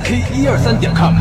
[0.00, 1.14] k 一二三点 com。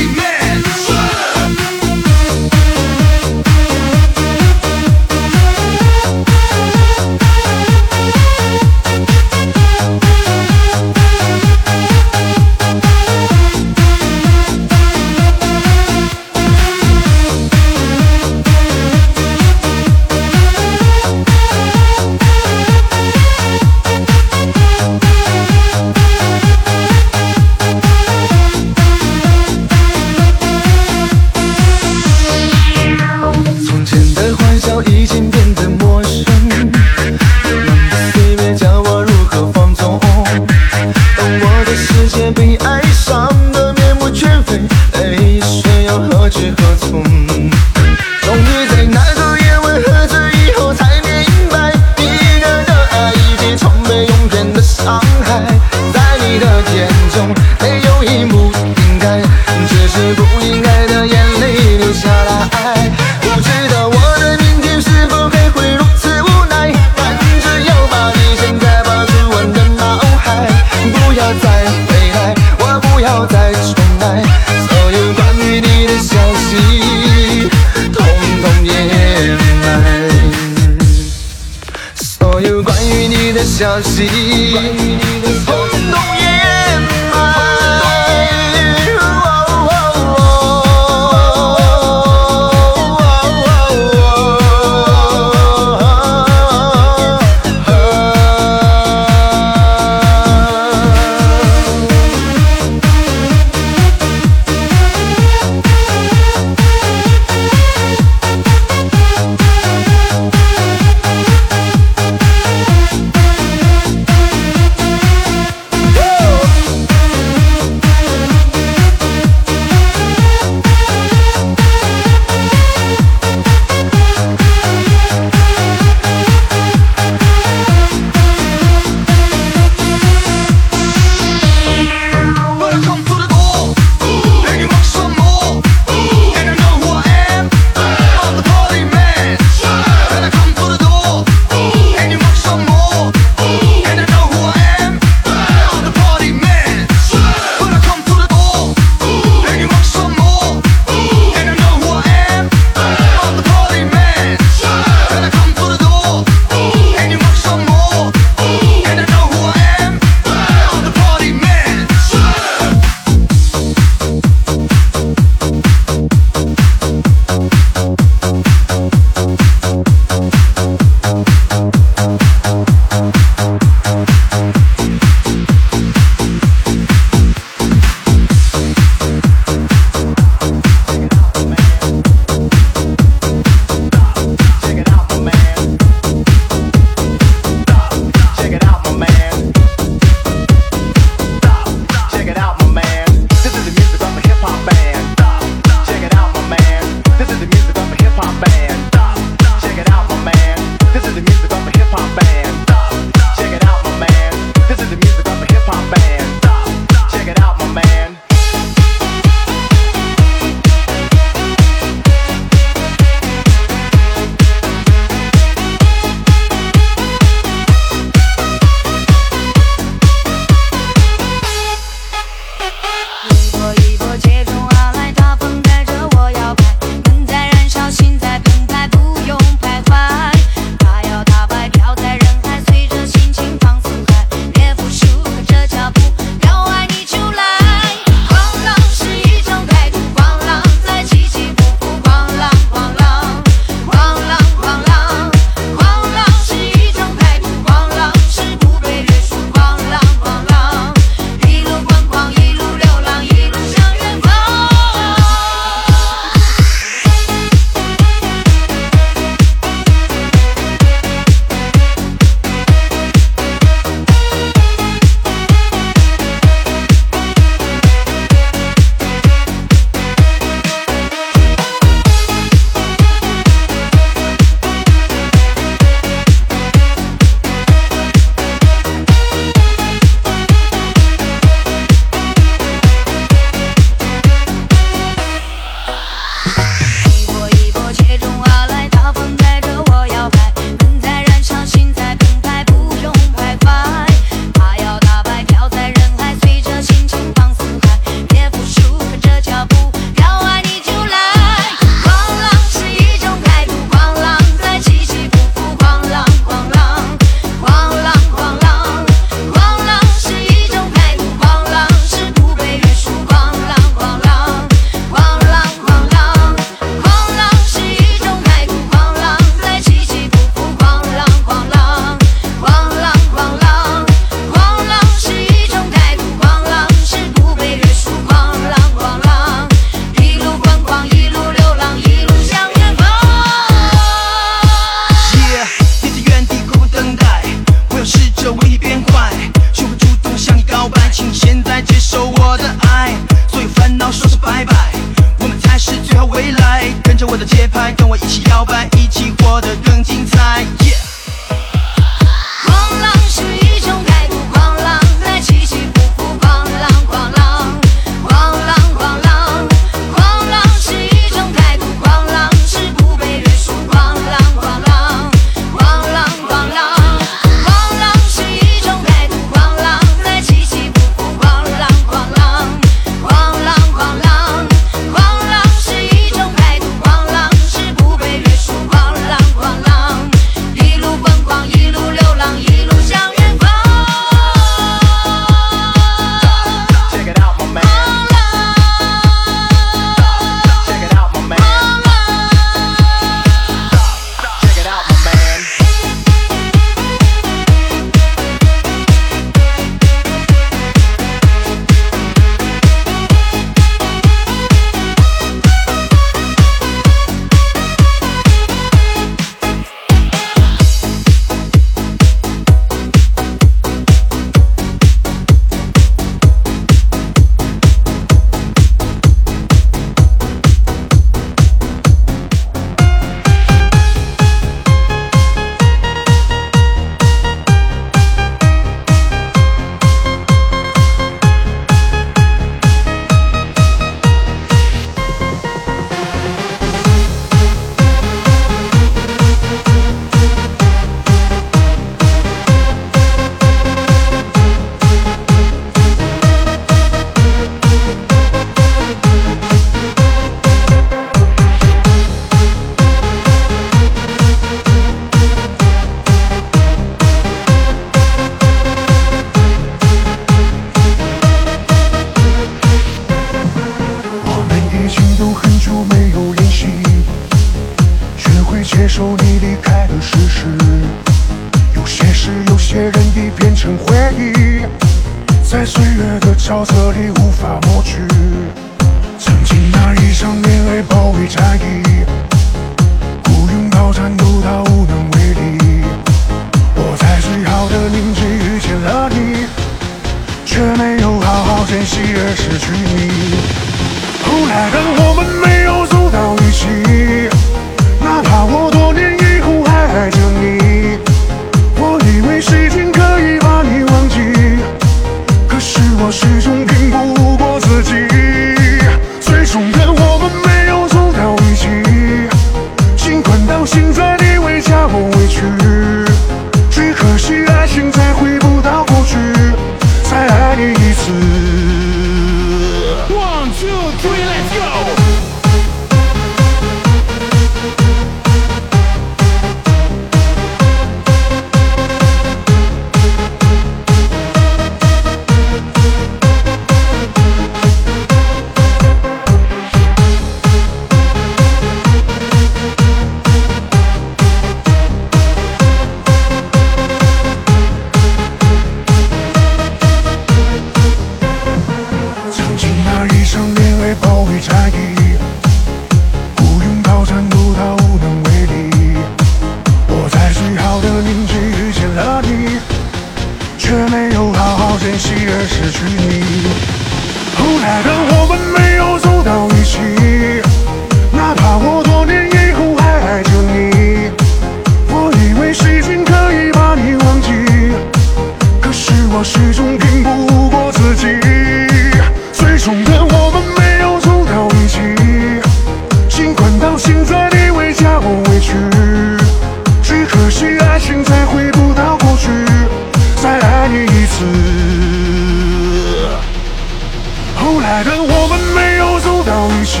[597.86, 600.00] 爱的我们没有走到一起，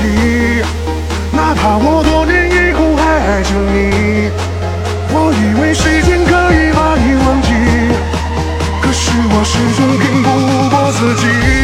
[1.30, 4.28] 哪怕我多年以后还爱着你，
[5.14, 7.48] 我以为时间可以把你忘记，
[8.82, 10.28] 可是我始终骗不
[10.68, 11.55] 过自己。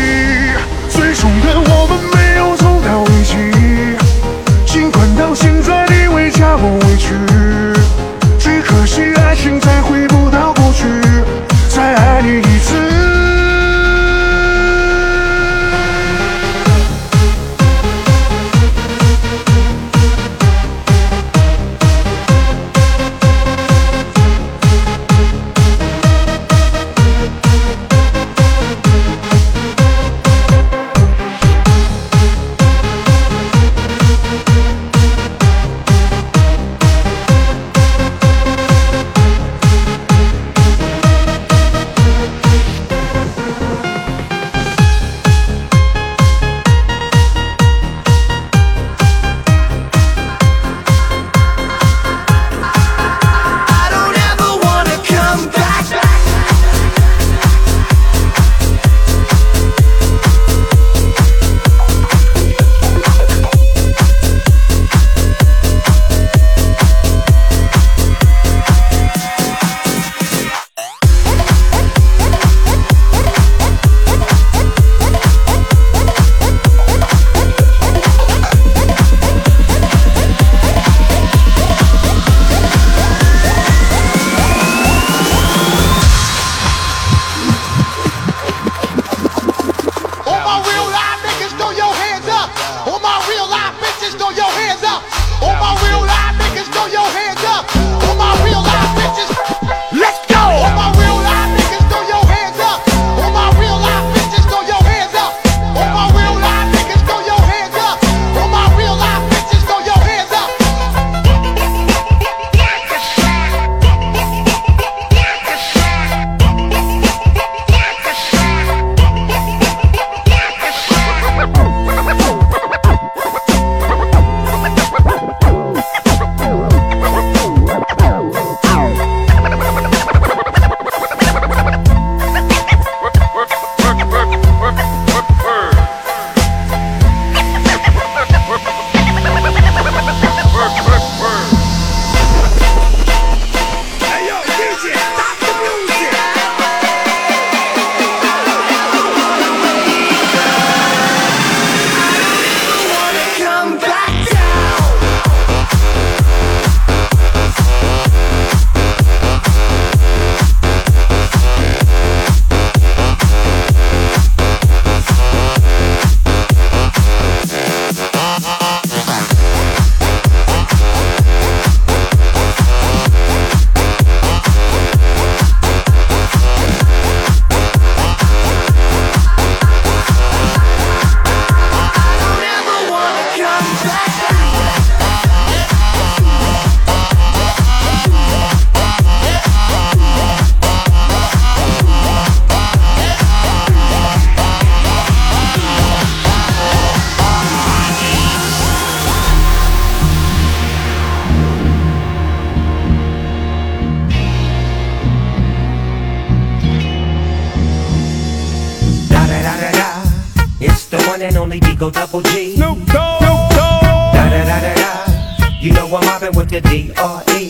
[211.12, 212.56] One and only Digo Double G.
[212.56, 213.20] Snoop Dogg.
[213.20, 215.58] Da da da da da.
[215.60, 217.42] You know I'm mobbing with the D.R.E.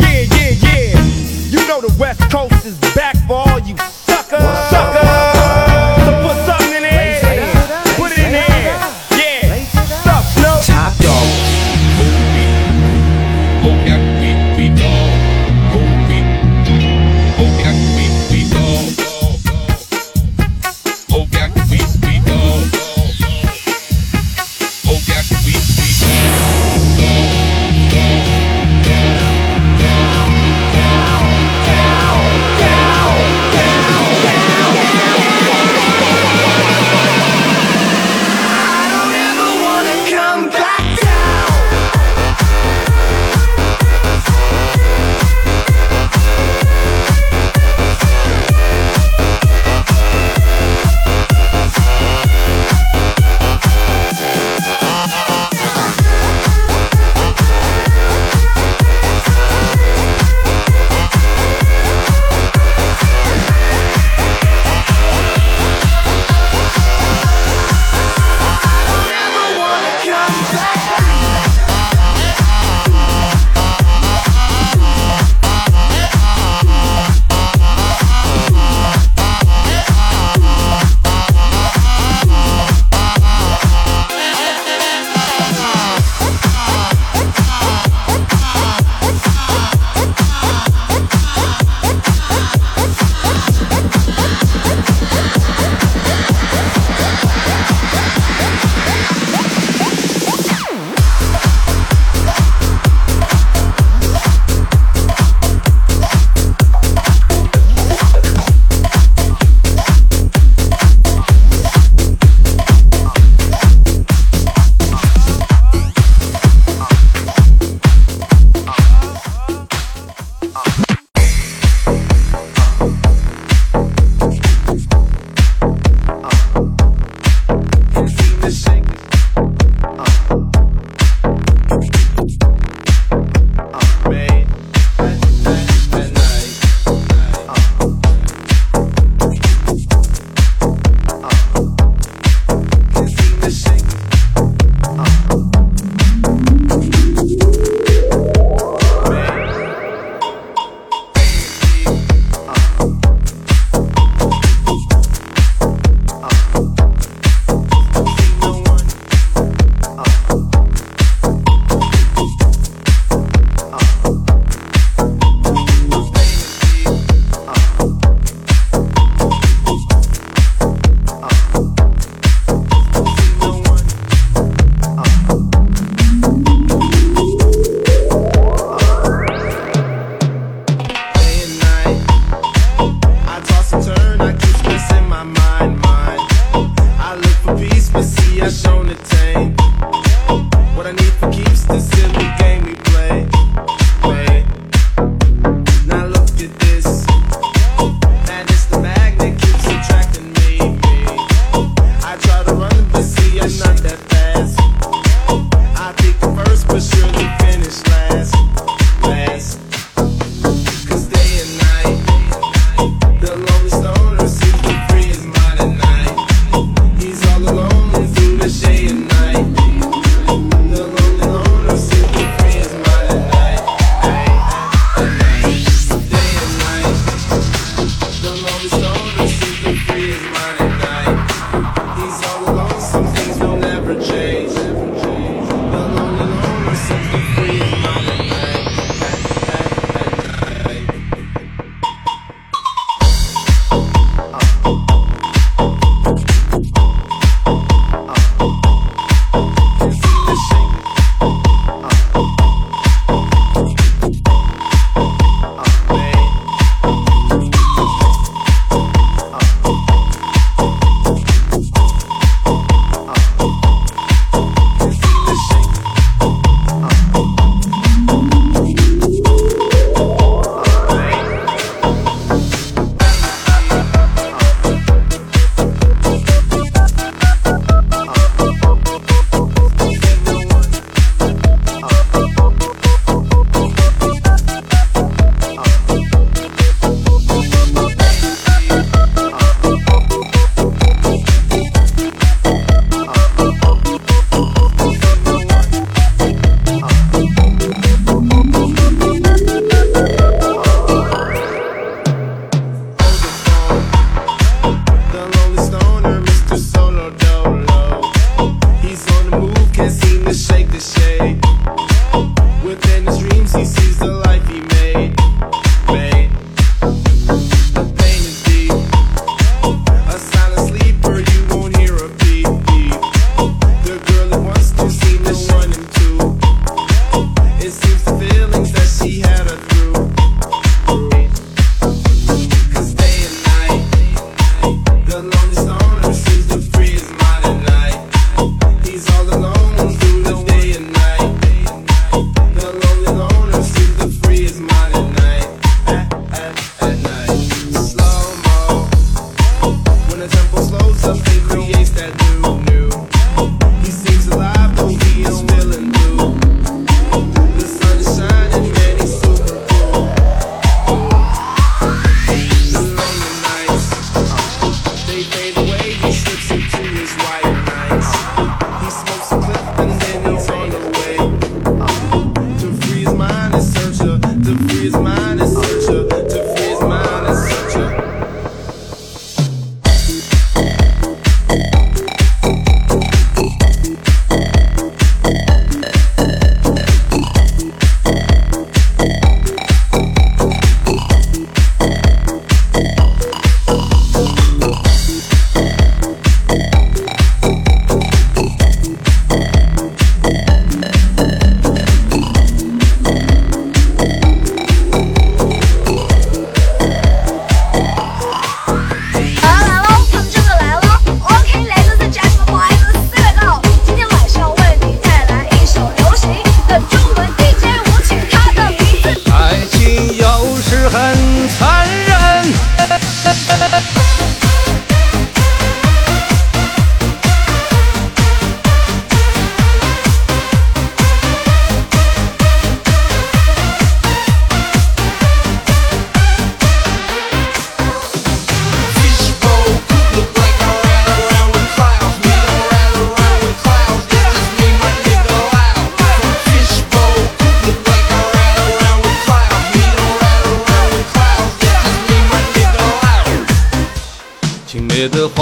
[0.00, 1.00] Yeah, yeah, yeah.
[1.54, 3.76] You know the West Coast is back for all you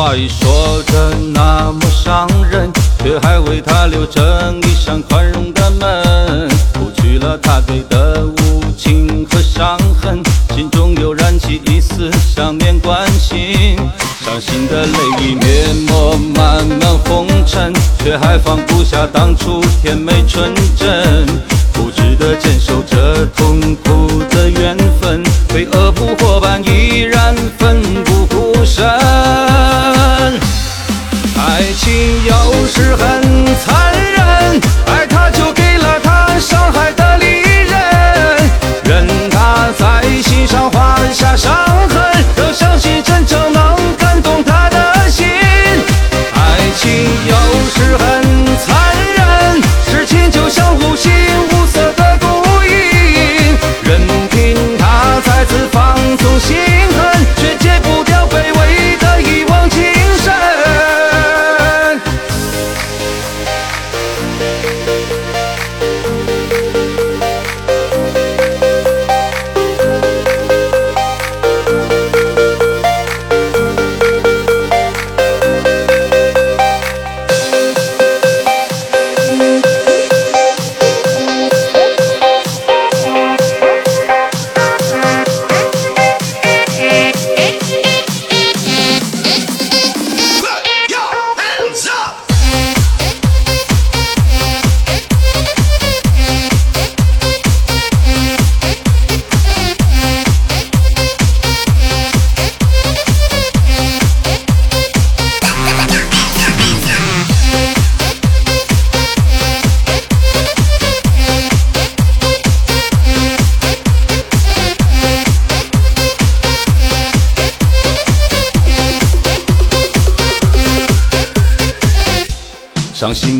[0.08, 2.72] 话已说的那么伤人
[3.04, 10.22] 却还为他留着一扇宽容的门拂去了他给的无情和伤痕
[10.54, 13.76] 心中又燃起一丝想念关心
[14.24, 17.70] 伤心的泪已淹没漫漫红尘
[18.02, 21.26] 却还放不下当初甜美纯真。
[21.78, 27.34] 固执的坚守着痛苦的缘分飞蛾扑火般依然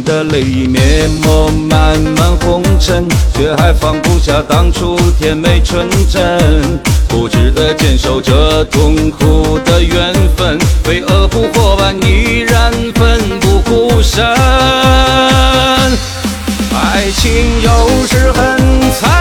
[0.09, 6.81] 的泪已淹没漫漫红尘，却还放不下当初甜美纯真。
[7.11, 14.25] 固执的坚守着痛苦的缘分，飞蛾扑火般依然奋不顾身。
[16.73, 18.56] 爱情有时很
[18.98, 19.17] 残。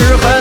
[0.00, 0.39] 是很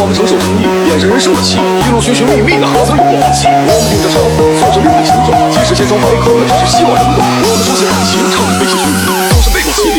[0.00, 3.46] 我们承受争议，眼神人生的气，一路寻寻觅觅的何曾有过放弃？
[3.46, 4.18] 我们顶着伤，
[4.58, 7.22] 做着另类行走，即使千疮百孔，只是希望能懂。
[7.22, 9.89] 我们书写感情，唱着悲喜剧，都是背过。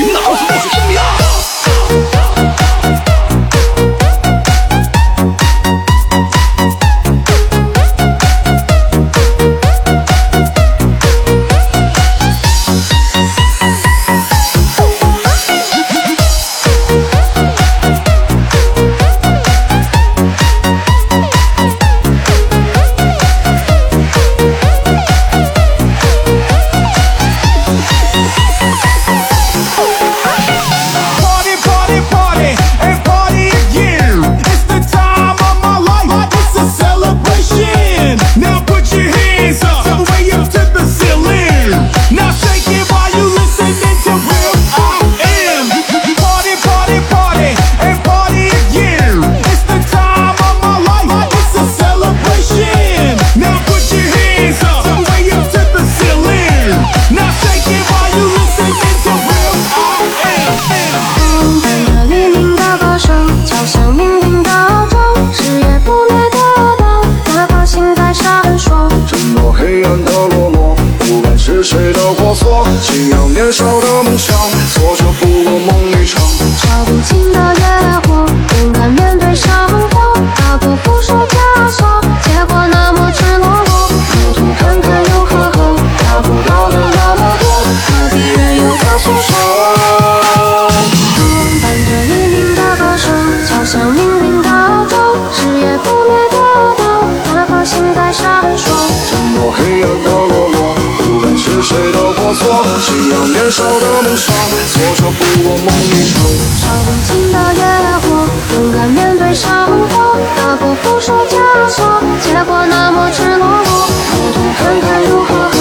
[101.62, 102.66] 谁的过错？
[102.80, 104.34] 夕阳年少的梦想，
[104.68, 106.14] 挫折不过梦一场。
[106.57, 107.62] 烧不尽的野
[108.01, 109.49] 火，勇敢面对生
[109.89, 111.38] 活，打破缚束枷
[111.70, 113.88] 锁，结果那么赤裸裸。
[114.12, 115.55] 孤独看看如何不，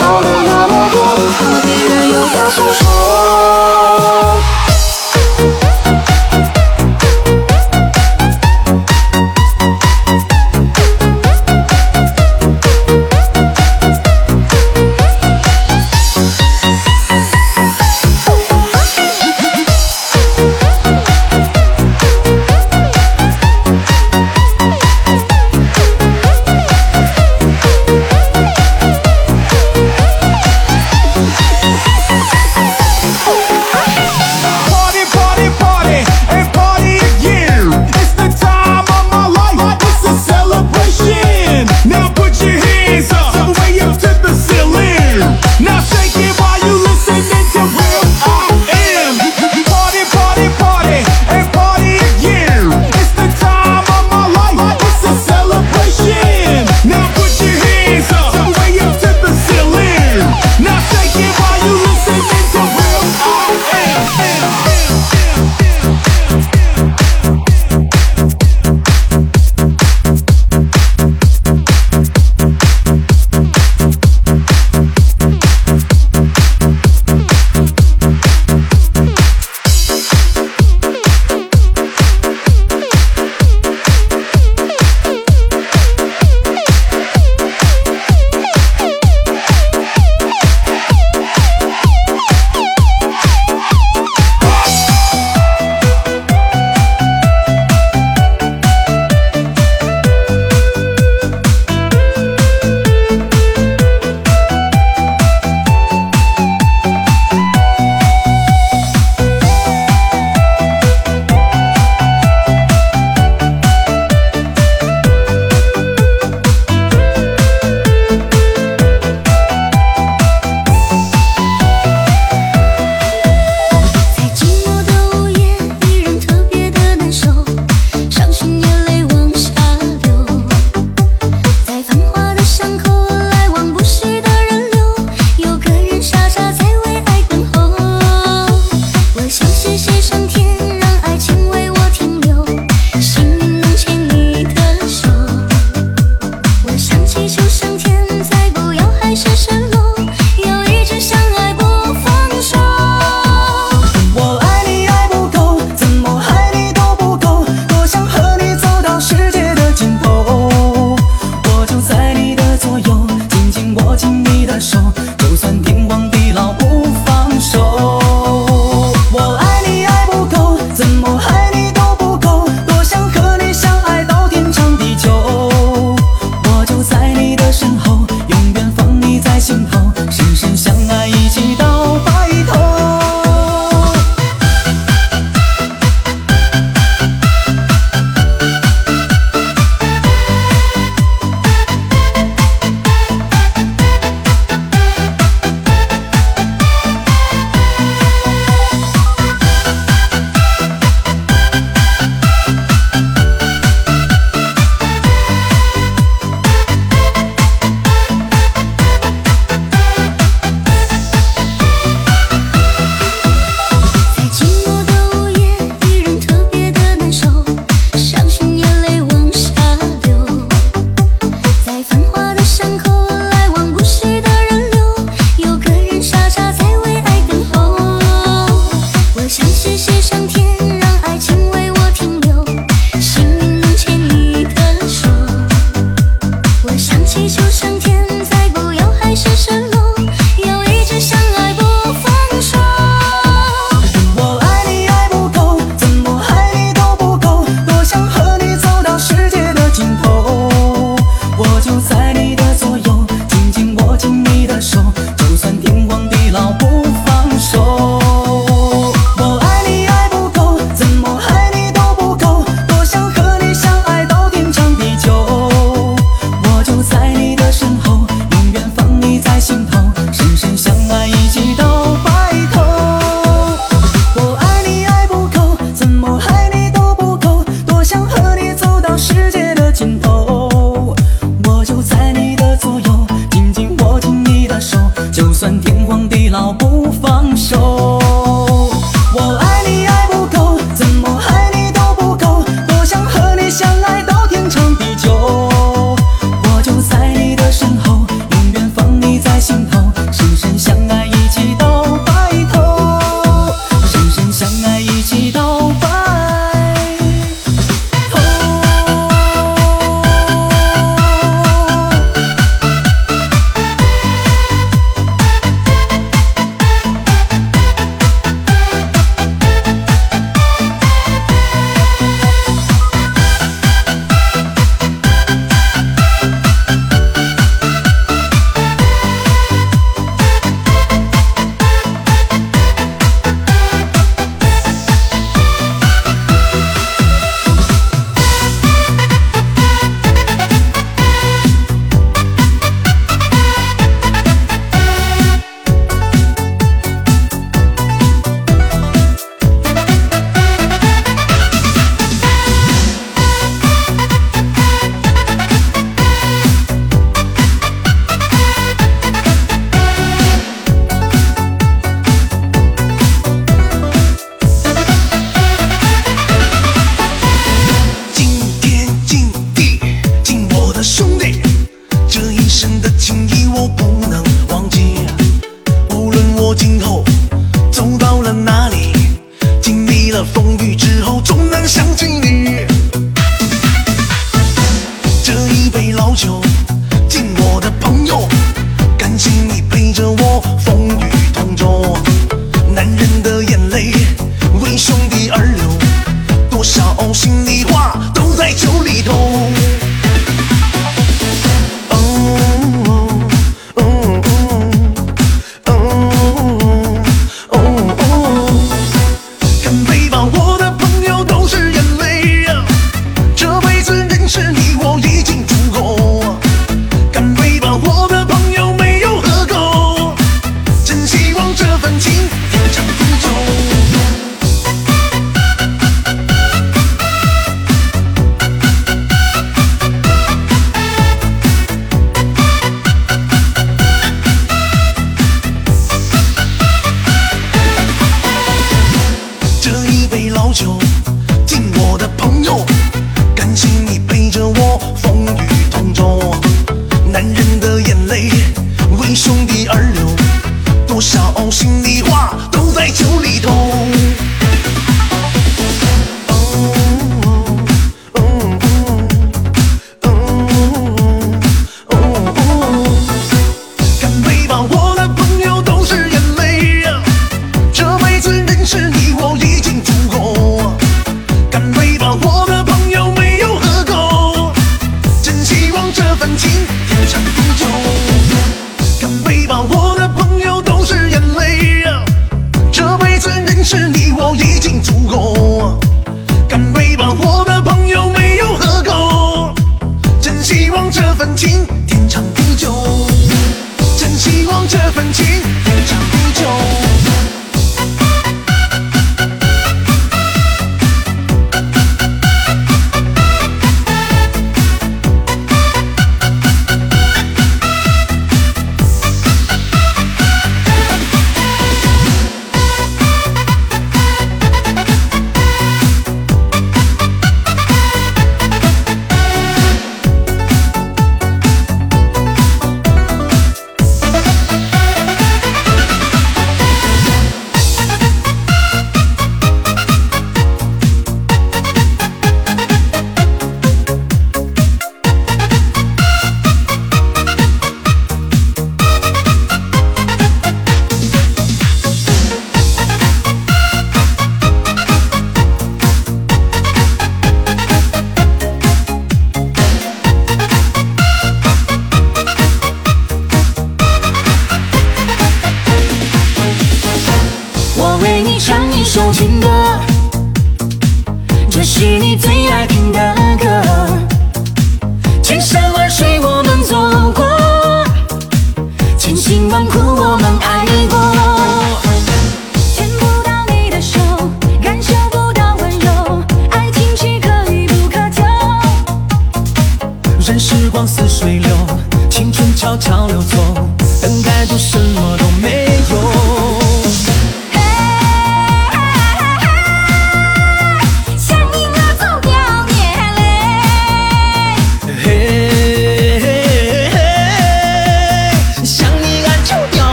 [0.00, 0.94] 要的那么多，
[1.38, 3.23] 何必任由它诉说？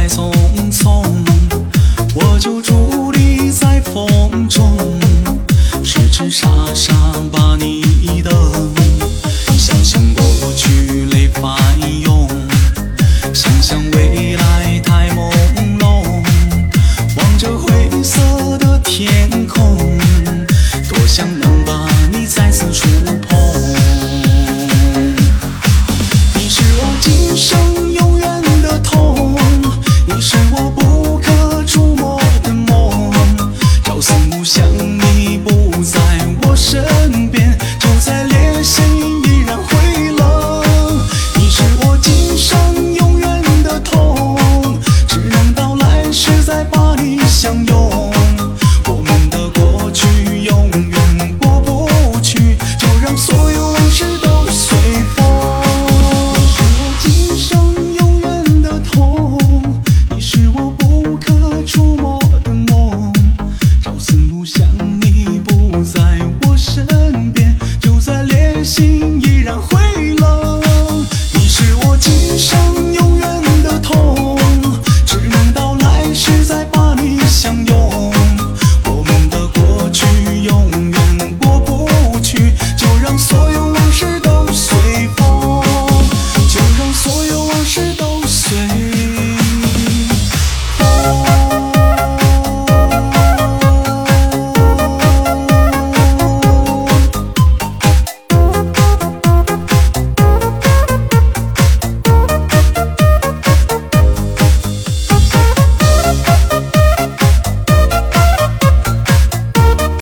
[0.00, 0.32] 太匆
[0.72, 1.04] 匆
[2.14, 4.74] 我就伫立在风中
[5.84, 6.94] 痴痴傻傻
[7.30, 7.99] 把你